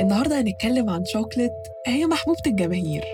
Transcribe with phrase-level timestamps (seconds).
[0.00, 1.52] النهاردة هنتكلم عن شوكليت
[1.86, 3.04] هي محبوبة الجماهير.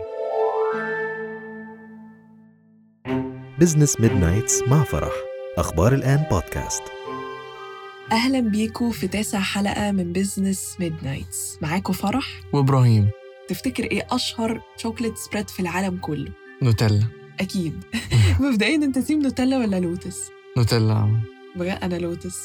[3.59, 5.13] Business Midnights مع فرح.
[5.59, 6.83] أخبار الآن بودكاست
[8.13, 12.27] أهلا بيكم في تاسع حلقة من Business Midnights معاكم فرح.
[12.53, 13.11] وإبراهيم.
[13.49, 17.03] تفتكر إيه أشهر chocolate spread في العالم كله؟ نوتيلا.
[17.41, 17.85] أكيد.
[18.41, 20.21] مبدئيا أنت team نوتيلا ولا لوتس؟
[20.57, 21.21] نوتيلا.
[21.57, 22.37] بجد أنا لوتس.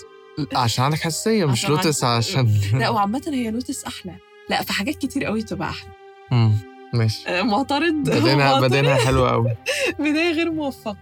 [0.53, 4.15] عشان عندك حساسية مش عشان لوتس عشان لا وعامة هي لوتس أحلى.
[4.49, 5.89] لا في حاجات كتير قوي تبقى أحلى.
[6.31, 6.51] مم،
[6.93, 7.29] ماشي.
[7.29, 7.93] آه، معترض.
[7.93, 8.59] بدينا.
[8.67, 9.49] بدينا حلوة قوي
[9.99, 10.97] بداية غير موفقة.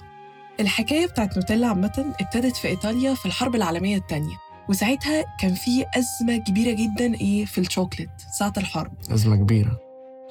[0.59, 4.35] الحكاية بتاعت نوتيلا عامة ابتدت في إيطاليا في الحرب العالمية التانية
[4.69, 8.09] وساعتها كان في أزمة كبيرة جدا إيه في الشوكليت
[8.39, 8.91] ساعة الحرب.
[9.11, 9.79] أزمة كبيرة.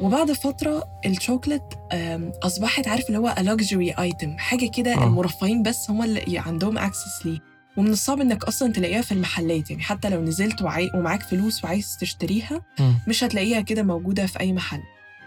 [0.00, 1.62] وبعد فترة الشوكليت
[1.92, 5.04] آم، أصبحت عارف اللي هو luxury item حاجة كده آه.
[5.04, 7.38] المرفهين بس هم اللي عندهم access ليه.
[7.76, 10.90] ومن الصعب إنك أصلا تلاقيها في المحلات يعني حتى لو نزلت وعاي...
[10.94, 12.60] ومعاك فلوس وعايز تشتريها.
[13.08, 14.80] مش هتلاقيها كده موجودة في أي محل.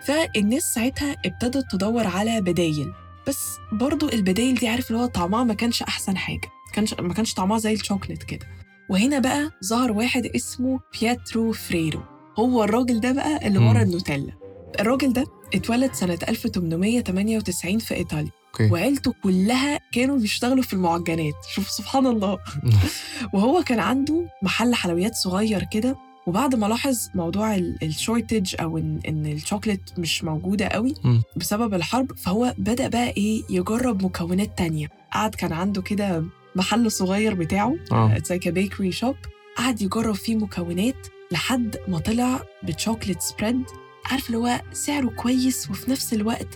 [0.06, 2.94] فالناس ساعتها ابتدت تدور على بدايل.
[3.28, 3.40] بس
[3.72, 6.50] برضو البدايل دي عارف اللي هو طعمها ما كانش أحسن حاجة.
[6.74, 8.46] كانش ما كانش طعمها زي الشوكليت كده.
[8.90, 12.02] وهنا بقى ظهر واحد اسمه بيترو فيريرو.
[12.40, 13.82] هو الراجل ده بقى اللي ورا.
[13.82, 14.34] النوتيلا.
[14.80, 18.32] الراجل ده اتولد سنة 1898 في إيطاليا.
[18.62, 18.74] Okay.
[18.74, 21.34] وعيلته كلها كانوا بيشتغلوا في المعجنات.
[21.50, 22.38] شوف سبحان الله.
[23.34, 29.00] وهو كان عنده محل حلويات صغير كده وبعد ما لاحظ موضوع ال shortage أو ان
[29.08, 30.94] إن الشوكليت مش موجودة قوي.
[31.36, 34.88] بسبب الحرب فهو بدأ بقى إيه يجرب مكونات تانية.
[35.14, 36.24] قعد كان عنده كده
[36.56, 38.18] محل صغير بتاعه آه.
[38.26, 39.16] زي ك bakery shop
[39.58, 43.64] قعد يجرب فيه مكونات لحد ما طلع ب chocolate spread
[44.06, 46.48] عارف اللي هو سعره كويس وفي نفس الوقت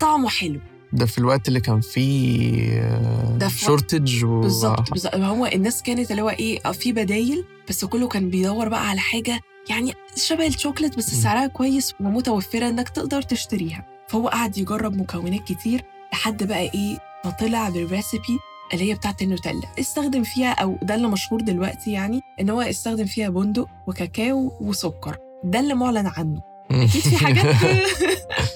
[0.00, 0.60] طعمه حلو.
[0.96, 4.40] ده في الوقت اللي كان فيه شورتج و...
[4.40, 5.14] بالظبط بالظبط.
[5.14, 9.00] هو الناس كانت اللي هو إيه آه، في بدايل بس كله كان بيدور بقى على
[9.00, 11.04] حاجة يعني شبه الشوكليت بس.
[11.14, 13.86] سعرها كويس ومتوفرة إنك تقدر تشتريها.
[14.08, 18.38] فهو قعد يجرب مكونات كتير لحد بقى إيه ما طلع بالريسيبي
[18.74, 19.62] اللي هي بتاعت النوتيلا.
[19.80, 25.16] استخدم فيها أو ده اللي مشهور دلوقتي يعني إن هو استخدم فيها بندق وكاكاو وسكر.
[25.44, 26.40] ده اللي معلن عنه.
[26.70, 27.54] أكيد في حاجات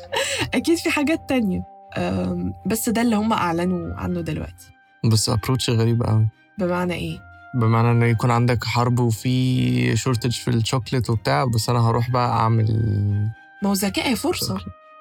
[0.55, 1.62] أكيد في حاجات تانية.
[2.67, 4.67] بس ده اللي هم أعلنوا عنه دلوقتي.
[5.05, 6.28] بس approach غريب قوي
[6.59, 7.19] بمعنى إيه؟
[7.55, 12.67] بمعنى إن يكون عندك حرب وفي shortage في الشوكليت وبتاع بس أنا هروح بقى أعمل
[13.62, 14.59] ما هو ذكاء هي فرصة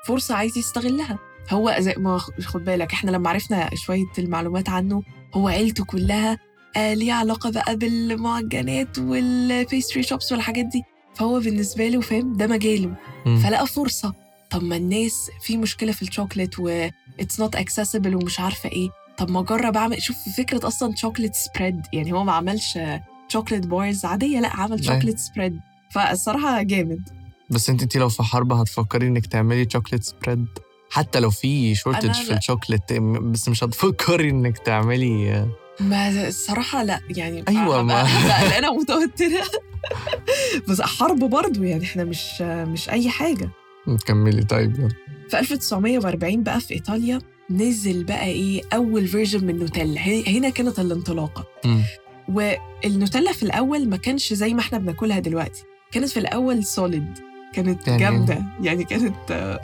[0.08, 1.20] فرصة عايز يستغلها.
[1.52, 6.38] هو زي ما خد بالك إحنا لما عرفنا شوية المعلومات عنه هو عيلته كلها
[6.78, 10.84] آه ليها علاقة بقى بالمعجنات وال pastry shops والحاجات دي.
[11.16, 12.96] فهو بالنسبة له فاهم؟ ده مجاله.
[13.44, 14.14] فلقى فرصة.
[14.50, 16.90] طب ما الناس في مشكلة في الشوكليت و
[17.20, 18.90] it's not accessible ومش عارفة إيه.
[19.18, 22.80] طب ما أجرب أعمل شوف فكرة أصلا chocolate spread يعني هو ما عملش
[23.28, 24.94] chocolate bars عادية لأ عمل أيوة.
[24.96, 25.60] chocolate spread
[25.92, 27.10] فالصراحة جامد.
[27.50, 30.46] بس أنت أنت لو في حرب هتفكري إنك تعملي chocolate spread
[30.92, 32.34] حتى لو في shortage في.
[32.38, 35.48] الشوكليت بس مش هتفكري إنك تعملي
[35.80, 38.02] ما الصراحة لأ يعني أيوة، ما-
[38.58, 39.44] أنا متوترة.
[40.68, 43.50] بس حرب برضو يعني إحنا مش مش أي حاجة.
[44.00, 44.90] تكملي طيب يلا.
[45.30, 47.20] في 1940 بقى في إيطاليا
[47.50, 50.02] نزل بقى إيه أول version من نوتيلا.
[50.28, 51.46] هنا كانت الانطلاقة.
[51.66, 51.82] مم.
[52.30, 55.64] والنوتيلا في الأول ما كانش زي ما إحنا بناكلها دلوقتي.
[55.92, 57.20] كانت في الأول solid
[57.54, 58.44] كانت يعني إيه؟ جامدة.
[58.62, 59.16] يعني كانت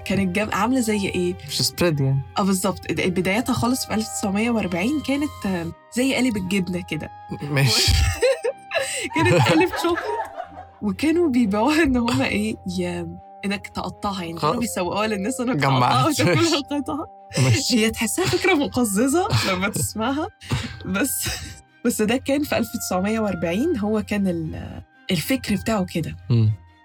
[0.06, 0.50] كانت جام...
[0.54, 2.20] عاملة زي إيه؟ مش spread يعني.
[2.38, 2.92] آه بالظبط.
[2.92, 5.30] بدايتها خالص في 1940 كانت
[5.96, 7.10] زي قالب الجبنة كده.
[7.52, 7.94] ماشي.
[9.16, 10.06] كانت قالب شوكليت
[10.82, 14.56] وكانوا بيبيعوها إن هما إيه يا إنك تقطعها يعني كانوا.
[14.60, 15.62] بيسوقوها للناس انك.
[15.62, 16.98] تقطعها وتاكلها قطع
[17.72, 20.28] هي تحسها فكرة مقززة لما تسمعها.
[20.86, 21.28] بس
[21.86, 26.16] بس ده كان في 1940 هو كان ال- الفكر بتاعه كده.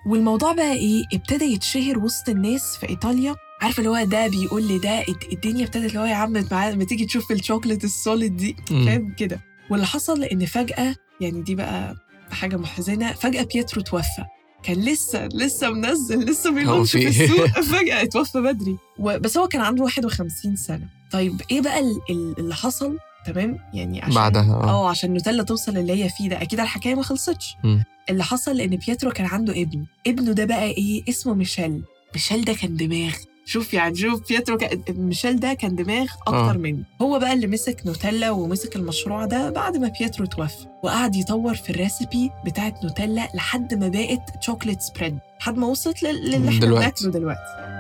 [0.06, 3.34] والموضوع بقى إيه؟ ابتدى يتشهر وسط الناس في إيطاليا.
[3.62, 6.84] عارفة اللي هو ده بيقول لي ده الد- الدنيا ابتدت اللي هو يا عم ما
[6.84, 8.56] تيجي تشوف ال chocolate ال solid دي.
[8.68, 9.40] فاهم كده.
[9.70, 11.96] واللي حصل إن فجأة يعني دي بقى
[12.30, 14.24] حاجة محزنة فجأة بيترو توفى.
[14.62, 17.46] كان لسه لسه منزل لسه بي launch في إيه؟ السوق.
[17.78, 18.76] فجأة اتوفى بدري.
[18.98, 20.86] بس هو كان عنده 51 سنة.
[21.12, 24.64] طيب إيه بقى ال- ال- اللي حصل؟ تمام؟ يعني عشان بعدها آه.
[24.68, 26.42] آه عشان نوتيلا توصل اللي هي فيه ده.
[26.42, 27.54] أكيد الحكاية ما خلصتش.
[27.64, 27.84] مم.
[28.10, 31.82] اللي حصل إن بيترو كان عنده ابن ابنه ده بقى إيه؟ اسمه ميشيل.
[32.14, 33.12] ميشيل ده كان دماغ.
[33.44, 36.52] شوف يعني شوف بيترو كان ميشيل ده كان دماغ أكتر آه.
[36.52, 40.66] منه هو بقى اللي مسك نوتيلا ومسك المشروع ده بعد ما بيترو توفى.
[40.84, 46.02] وقعد يطور في ال recipe بتاعت نوتيلا لحد ما بقت chocolate spread لحد ما وصلت
[46.02, 47.04] لل- للي إحنا دلوقتي.
[47.04, 47.70] بناكله دلوقتي.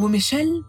[0.00, 0.62] وميشيل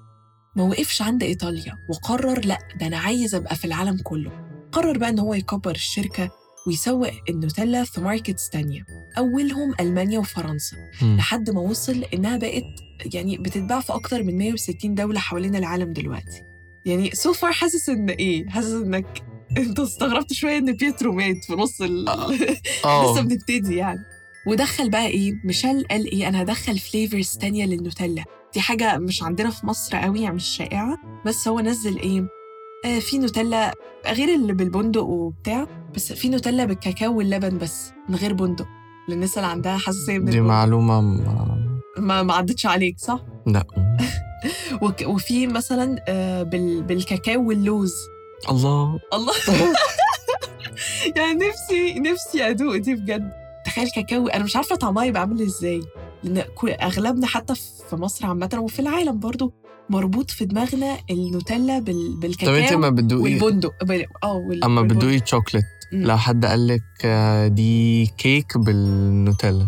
[0.56, 4.32] ما وقفش عند إيطاليا وقرر لأ ده أنا عايز أبقى في العالم كله.
[4.72, 6.32] قرر بقى إن هو يكبر الشركة
[6.68, 8.86] ويسوق النوتيلا في markets تانية
[9.18, 11.18] أولهم ألمانيا وفرنسا مم.
[11.18, 12.64] لحد ما وصل إنها بقت
[13.14, 16.44] يعني بتتباع في أكتر من 160 دولة حوالين العالم دلوقتي
[16.86, 19.24] يعني so far حاسس إن إيه؟ حاسس إنك
[19.58, 22.50] أنت استغربت شوية إن بيترو مات في نص ال لسه
[22.86, 24.00] آه بنبتدي يعني
[24.48, 28.24] ودخل بقى إيه؟ ميشيل قال إيه؟ أنا هدخل flavors تانية للنوتيلا
[28.54, 32.28] دي حاجة مش عندنا في مصر قوي يعني مش شائعة بس هو نزل إيه؟
[32.86, 33.74] آه في نوتيلا
[34.08, 38.68] غير اللي بالبندق وبتاع بس في نوتيلا بالكاكاو واللبن بس من غير بندق
[39.10, 40.48] للناس اللي عندها حساسية من دي البندق.
[40.54, 41.58] معلومة ما...
[41.98, 43.64] ما ما عدتش عليك صح؟ لا.
[44.82, 47.94] وك- وفي مثلا آه، بال- بالكاكاو واللوز.
[48.50, 49.00] الله.
[49.14, 49.34] الله.
[51.16, 53.32] يعني نفسي نفسي أدوق دي بجد.
[53.66, 55.82] تخيل كاكاو أنا مش عارفة طعمها يبقى عامل إزاي
[56.24, 56.44] لأن
[56.82, 57.56] أغلبنا حتى
[57.90, 59.54] في مصر عامة وفي العالم برضو
[59.92, 62.20] مربوط في دماغنا النوتيلا بال...
[62.20, 64.64] طب انت بالكاكاو ما بتدوقي والبندق بال- آه وال...
[64.64, 64.82] أما.
[64.82, 66.04] بتدوقي شوكليت مم.
[66.04, 69.68] لو حد قال لك آه، دي كيك بالنوتيلا.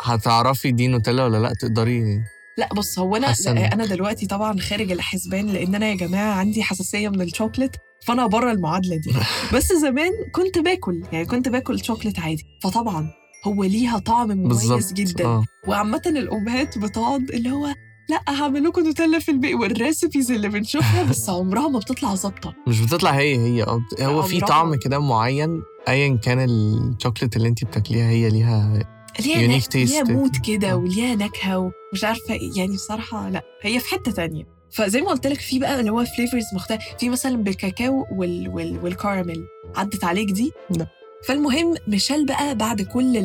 [0.00, 2.18] هتعرفي دي نوتيلا ولا لأ تقدري
[2.58, 6.34] لأ بص هو أنا حاسة إن- أنا دلوقتي طبعا خارج الحسبان لأن أنا يا جماعة
[6.34, 7.70] عندي حساسية من الشوكليت
[8.06, 9.12] فأنا بره المعادلة دي
[9.54, 13.10] بس زمان كنت باكل يعني كنت باكل شوكليت عادي فطبعا
[13.46, 17.66] هو ليها طعم مميز بالظبط جدا آه وعامه الأمهات بتقعد اللي هو
[18.08, 22.54] لا هعمل لكم نوتيلا في البيت وال recipes اللي بنشوفها بس عمرها ما بتطلع ظابطة
[22.66, 24.40] مش بتطلع هي هي آه هو في.
[24.40, 28.78] طعم كده معين ايا كان الشوكليت اللي انت بتاكليها هي ليها
[29.20, 30.02] ليها Unique نك- ليها.
[30.02, 30.76] mood كده آه.
[30.76, 32.50] وليها نكهة ومش عارفة إيه.
[32.56, 36.04] يعني بصراحة لا هي في حتة تانية فزي ما قلت لك في بقى اللي هو
[36.04, 38.48] flavors مختلف في مثلا بالكاكاو وال...
[38.48, 38.78] وال...
[38.84, 39.44] والكراميل
[39.76, 40.86] عدت عليك دي؟ لا.
[41.28, 43.16] فالمهم ميشيل بقى بعد كل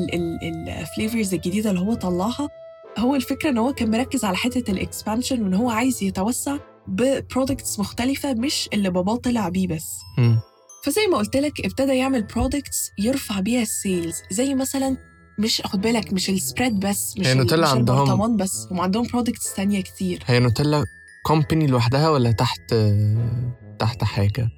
[0.68, 2.50] ال flavors الجديدة اللي هو طلعها
[2.98, 6.98] هو الفكرة إن هو كان مركز على حتة ال expansion وإن هو عايز يتوسع ب
[6.98, 9.98] products مختلفة مش اللي باباه طلع بيه بس.
[10.84, 14.98] فزي ما قلت لك ابتدى يعمل products يرفع بيها ال sales زي مثلا
[15.40, 19.54] مش خد بالك مش ال spread بس مش هي نوتيلا عندهم- بس هم عندهم products
[19.56, 20.24] تانية كتير.
[20.26, 20.84] هي نوتيلا
[21.26, 22.76] company لوحدها ولا تحت
[23.80, 24.50] تحت حاجة؟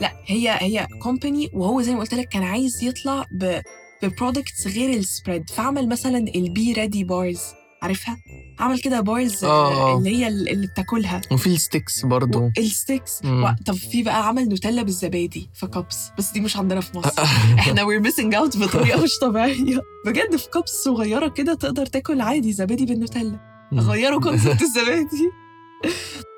[0.00, 3.60] لا هي هي company وهو زي ما قلت لك كان عايز يطلع ب
[4.02, 7.40] ب products غير ال spread فعمل مثلا ال B-ready bars
[7.82, 8.16] عارفها؟
[8.58, 9.48] عمل كده bars آه،
[9.94, 9.98] آه.
[9.98, 11.20] اللي هي اللي بتاكلها.
[11.32, 12.50] وفي ال sticks برضو.
[12.58, 13.20] ال sticks.
[13.24, 13.48] و...
[13.66, 17.22] طب في بقى عمل نوتيلا بالزبادي في cups بس دي مش عندنا في مصر.
[17.58, 19.80] إحنا we're missing out بطريقة مش طبيعية.
[20.06, 23.68] بجد في cups صغيرة كده تقدر تاكل عادي زبادي بالنوتيلا.
[23.74, 25.30] غيروا concept الزبادي.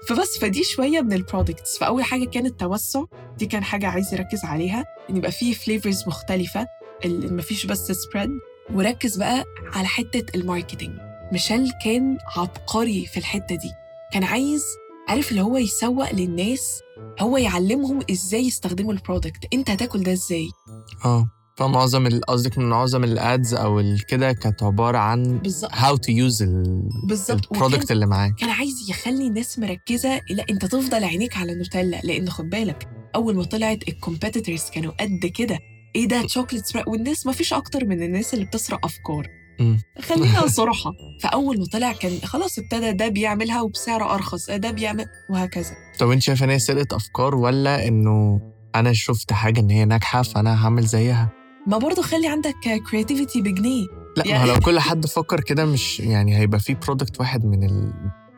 [0.08, 3.04] فبس فدي شوية من ال products فأول حاجة كانت التوسع
[3.38, 4.84] دي كان حاجة عايز يركز عليها.
[5.10, 6.66] إن يبقى فيه flavors مختلفة.
[7.06, 8.30] مفيش بس spread
[8.74, 11.09] وركز بقى على حتة ال marketing.
[11.32, 13.70] ميشيل كان عبقري في الحتة دي.
[14.12, 14.62] كان عايز
[15.08, 16.80] عارف اللي هو يسوق للناس
[17.20, 20.48] هو يعلمهم إزاي يستخدموا ال product أنت هتاكل ده إزاي؟
[21.04, 25.72] آه فمعظم قصدك من معظم ال ads أو كده كانت عبارة عن بالظبط.
[26.42, 27.46] ال- بالظبط.
[27.46, 28.34] وكان- ال product اللي معاك.
[28.34, 30.20] كان عايز يخلي الناس مركزة.
[30.30, 34.92] لا أنت تفضل عينيك على النوتيلا لأن خد بالك أول ما طلعت ال competitors كانوا
[35.00, 35.58] قد كده.
[35.96, 39.28] إيه ده؟ chocolate spread والناس ما فيش أكتر من الناس اللي بتسرق أفكار.
[40.02, 40.92] خلينا صراحة
[41.22, 45.70] فأول ما طلع كان خلاص ابتدى ده بيعملها وبسعر أرخص ده بيعمل وهكذا.
[45.98, 48.40] طب أنت شايفة إن هي سرقه أفكار ولا إنه
[48.74, 51.28] أنا شفت حاجة إن هي ناجحة فأنا هعمل زيها؟
[51.66, 52.54] ما برضه خلي عندك
[52.90, 53.86] creativity بجنيه.
[54.16, 57.44] لا ما يعني- هو لو كل حد فكر كده مش يعني هيبقى في product واحد
[57.44, 57.92] من ال...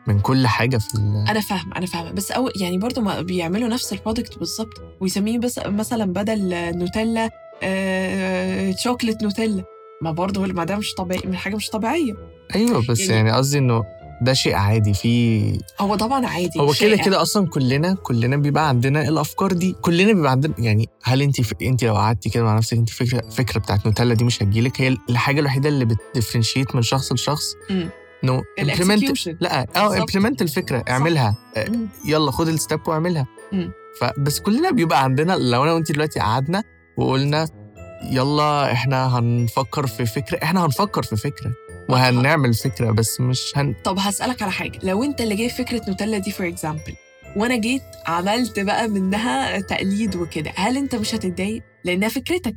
[0.07, 1.25] من كل حاجة في ال...
[1.29, 2.11] أنا فاهمة أنا فاهمة.
[2.11, 4.81] بس أول يعني برضو ما بيعملوا نفس ال product بالظبط.
[5.01, 7.29] ويسميه بس مثلا بدل نوتيلا
[7.63, 9.63] آه، شوكليت نوتيلا.
[10.03, 12.13] ما برضو ما ده مش طبيعي من حاجة مش طبيعية
[12.55, 13.83] أيوه بس يعني- يعني قصدي إنه
[14.21, 16.95] ده شيء عادي في هو طبعا عادي هو كده.
[16.97, 21.53] كده أصلا كلنا كلنا بيبقى عندنا الأفكار دي كلنا بيبقى عندنا يعني هل أنت ف...
[21.61, 24.97] أنت لو قعدتي كده مع نفسك أنت فكرة فكرة بتاعت نوتيلا دي مش هتجيلك هي
[25.09, 27.53] الحاجة الوحيدة اللي بت differentiate من شخص لشخص.
[28.23, 29.37] إنه ال execution.
[29.39, 29.97] لا آه.
[29.97, 31.87] implement الفكرة اعملها آه، مم.
[32.05, 33.71] يلا خد ال step واعملها مم.
[34.01, 36.63] فبس كلنا بيبقى عندنا لو أنا وأنت دلوقتي قعدنا
[36.97, 37.47] وقلنا
[38.11, 41.51] يلا إحنا هنفكر في فكرة إحنا هنفكر في فكرة
[41.89, 46.17] وهنعمل فكرة بس مش هن طب هسألك على حاجة لو أنت اللي جايب فكرة نوتيلا
[46.17, 46.93] دي for example
[47.37, 52.55] وأنا جيت عملت بقى منها تقليد وكده هل أنت مش هتتضايق؟ لأنها فكرتك.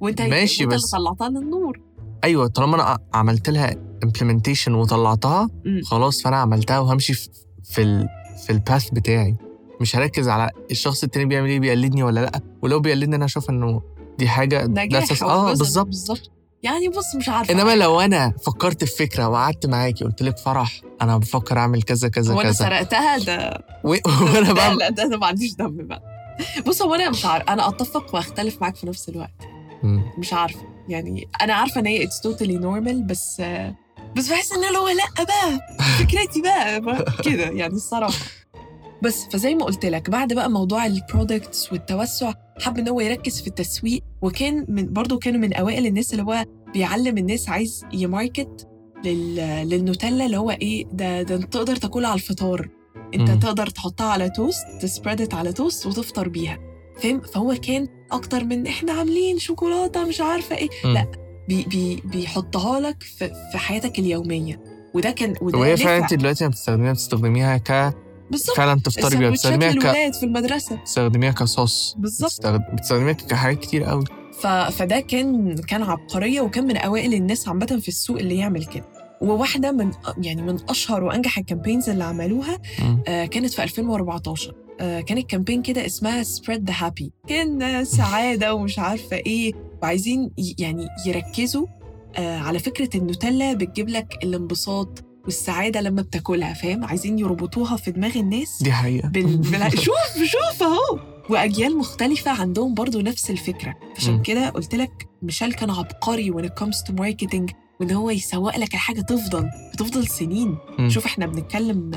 [0.00, 1.80] وأنت ماشي، بس- اللي طلعتها للنور
[2.24, 5.48] أيوه طالما أنا عملت لها امبلمنتيشن وطلعتها.
[5.84, 7.28] خلاص فأنا عملتها وهمشي في
[7.64, 8.08] في ال
[8.46, 9.36] في الباث بتاعي.
[9.80, 13.82] مش هركز على الشخص التاني بيعمل إيه بيقلدني ولا لأ؟ ولو بيقلدني أنا أشوف انه
[14.22, 15.86] دي حاجة نجاح آه بالظبط.
[15.86, 16.30] بالظبط.
[16.62, 17.54] يعني بص مش عارفة.
[17.54, 22.08] إنما لو أنا فكرت في فكرة وقعدت معاكي قلت لك فرح أنا بفكر أعمل كذا
[22.08, 22.52] كذا وأنا كذا.
[22.66, 23.96] سرقتها ده و-
[24.34, 26.02] وأنا بعمل لا ده أنا ما عنديش دم بقى.
[26.66, 29.34] بص هو أنا مش عارف أنا أتفق وأختلف معاك في نفس الوقت.
[30.18, 30.62] مش عارفة.
[30.88, 33.42] يعني أنا عارفة إن هي it's totally normal بس
[34.16, 35.58] بس بحس إن هو لأ بقى
[35.98, 38.14] فكرتي بقى, بقى كده يعني الصراحة.
[39.02, 43.40] بس فزي ما قلت لك بعد بقى موضوع ال products والتوسع حب إن هو يركز
[43.40, 46.44] في التسويق وكان من برضه كانوا من أوائل الناس اللي هو
[46.74, 48.68] بيعلم الناس عايز ي market
[49.04, 49.36] لل...
[49.68, 52.68] للنوتيلا اللي هو إيه ده ده أنت تقدر تاكلها على الفطار
[53.14, 53.38] أنت مم.
[53.38, 56.58] تقدر تحطها على توست ت spread ت على توست وتفطر بيها
[57.02, 60.92] فاهم فهو كان أكتر من إحنا عاملين شوكولاتة مش عارفة إيه مم.
[60.94, 61.06] لا
[61.48, 64.60] بي بي بيحطها لك في, في حياتك اليومية
[64.94, 65.98] وده كان وده وهي فعلا.
[66.04, 67.94] أنت دلوقتي ما بتستخدميها بتستخدميها ك
[68.32, 69.72] بالظبط فعلا تفطري بيها بتستخدميها
[70.08, 70.76] ك في المدرسة.
[70.76, 71.94] بتستخدميها كصوص.
[71.98, 74.04] بالظبط بتستخد- بتستخدميها كحاجات كتير قوي.
[74.40, 74.46] ف...
[74.46, 78.84] فده كان كان عبقرية وكان من أوائل الناس عامة في السوق اللي يعمل كده.
[79.20, 82.58] وواحدة من يعني من أشهر وأنجح ال campaigns اللي عملوها.
[83.08, 87.60] آه، كانت في 2014 آه، كانت campaign كده اسمها spread the happy كان
[87.96, 89.52] سعادة ومش عارفة إيه.
[89.82, 91.66] وعايزين يعني يركزوا
[92.16, 98.16] آه، على فكرة النوتيلا بتجيب لك الانبساط والسعادة لما بتاكلها فاهم؟ عايزين يربطوها في دماغ
[98.16, 99.08] الناس دي حقيقة.
[99.08, 99.36] بال...
[99.36, 99.78] بال...
[99.78, 100.98] شوف شوف اهو.
[101.30, 103.74] وأجيال مختلفة عندهم برضو نفس الفكرة.
[103.96, 104.22] عشان.
[104.22, 108.74] كده قلت لك ميشيل كان عبقري when it comes to marketing وإن هو يسوق لك
[108.74, 110.58] الحاجة تفضل بتفضل سنين.
[110.78, 110.88] مم.
[110.88, 111.90] شوف إحنا بنتكلم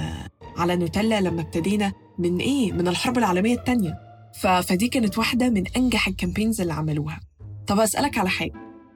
[0.58, 3.94] على نوتيلا لما ابتدينا من إيه؟ من الحرب العالمية الثانية
[4.42, 4.48] ف...
[4.48, 7.20] فدي كانت واحدة من أنجح ال campaigns اللي عملوها.
[7.68, 8.54] طب أسألك على حاجة.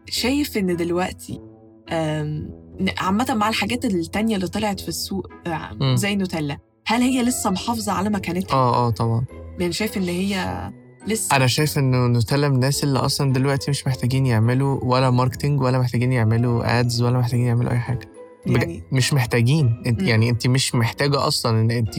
[0.10, 1.40] شايف إن دلوقتي
[1.90, 2.50] آم،
[2.98, 5.96] عامة مع الحاجات التانية اللي طلعت في السوق آه،.
[5.96, 9.26] زي نوتيلا هل هي لسه محافظة على مكانتها؟ آه آه طبعا
[9.60, 10.70] يعني شايف إن هي
[11.08, 15.62] لسه أنا شايف إنه نوتيلا من الناس اللي أصلا دلوقتي مش محتاجين يعملوا ولا marketing
[15.62, 18.10] ولا محتاجين يعملوا ads ولا محتاجين يعملوا أي حاجة
[18.46, 20.02] يعني مش محتاجين أنت.
[20.02, 21.96] يعني أنت مش محتاجة أصلا إن أنت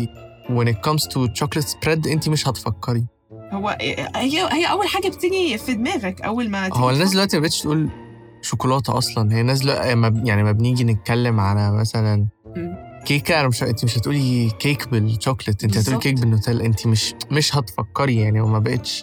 [0.49, 3.05] when it comes to chocolate spread أنت مش هتفكري
[3.53, 3.77] هو
[4.15, 7.11] هي هي أول حاجة بتيجي في دماغك أول ما هو الناس.
[7.11, 7.89] دلوقتي ما بقتش تقول
[8.43, 9.35] شوكولاتة أصلا.
[9.35, 12.27] هي دلوقتي ما- يعني ما بنيجي نتكلم على مثلا.
[13.05, 15.65] كيكه أنا مش أنت مش هتقولي كيك بالشوكليت.
[15.65, 15.99] أنت هتقولي.
[16.01, 16.65] كيك بالنوتيلا.
[16.67, 19.03] أنت مش مش هتفكري يعني وما بقتش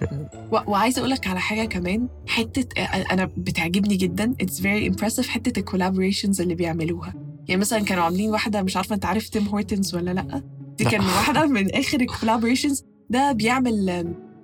[0.51, 2.07] و- وعايزة أقول لك على حاجة كمان.
[2.27, 4.33] حتة أنا بتعجبني جدا.
[4.41, 7.13] it's very impressive حتة ال collaborations اللي بيعملوها.
[7.47, 10.41] يعني مثلا كانوا عاملين واحدة مش عارفة أنت عارف Tim Hortons ولا لأ؟
[10.77, 10.83] دي.
[10.85, 13.89] كان واحدة من آخر ال collaborations ده بيعمل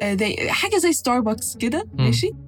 [0.02, 0.18] آه،
[0.50, 1.86] حاجة زي ستاربكس كده.
[1.94, 2.43] ماشي؟ آه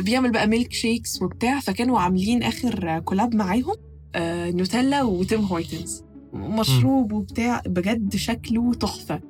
[0.00, 1.60] بيعمل بقى milkshakes وبتاع.
[1.60, 3.74] فكانوا عاملين آخر collab معاهم
[4.14, 7.62] آه نوتيلا و Tim Hortons مشروب وبتاع.
[7.66, 9.20] بجد شكله تحفة.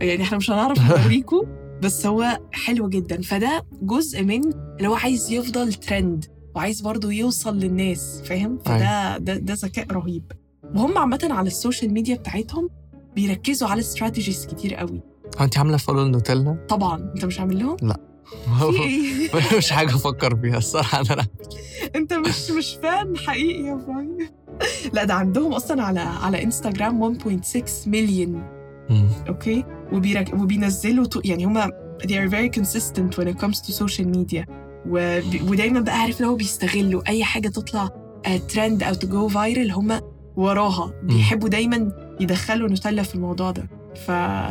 [0.00, 1.42] يعني إحنا مش هنعرف نوريكم
[1.82, 3.22] بس هو حلو جدا.
[3.22, 4.40] فده جزء من
[4.76, 10.32] اللي هو عايز يفضل ترند وعايز برضه يوصل للناس فاهم؟ فده ده, ده ذكاء رهيب.
[10.74, 12.68] وهم عامة على ال social media بتاعتهم
[13.16, 15.00] بيركزوا على strategies كتير قوي.
[15.38, 17.12] هو انت عاملة follow لنوتيلا طبعا.
[17.14, 17.88] انت مش عامل لهم؟ إيه
[19.58, 21.26] مش حاجة أفكر فيها الصراحة أنا
[21.96, 24.18] أنت مش مش fan حقيقي يا إبراهيم.
[24.92, 28.42] لا ده عندهم أصلا على على انستغرام 1.6 مليون.
[29.28, 30.34] أوكي؟ وبيرك...
[30.34, 31.06] وبينزلوا.
[31.24, 31.70] يعني هما
[32.02, 34.44] they are very consistent when it comes to social media.
[34.88, 35.42] وبي...
[35.48, 37.88] ودايما بقى عارف لو بيستغلوا أي حاجة تطلع
[38.48, 40.00] ترند أو ت go viral هما
[40.36, 40.92] وراها.
[41.02, 43.68] بيحبوا دايما يدخلوا نوتيلا في الموضوع ده.
[44.06, 44.10] ف...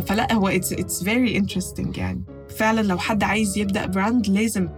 [0.10, 2.24] فلا هو it's, it's very interesting يعني.
[2.60, 4.70] فعلا لو حد عايز يبدأ brand لازم.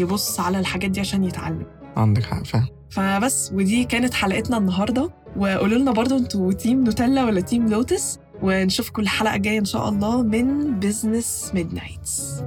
[0.00, 1.66] يبص على الحاجات دي عشان يتعلم.
[1.96, 2.66] عندك حق فعلا.
[2.90, 5.10] فبس ودي كانت حلقتنا النهارده.
[5.36, 8.18] وقولوا لنا برضو أنتوا team نوتيلا ولا team لوتس.
[8.42, 12.42] ونشوفكم الحلقة الجاية إن شاء الله من Business Midnights